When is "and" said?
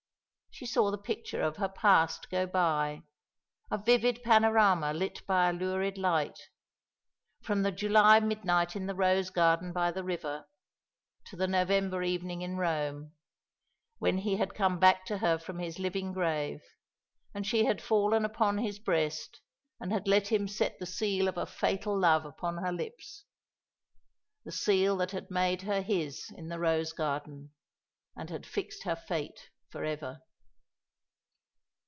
17.33-17.47, 19.79-20.05, 28.17-28.29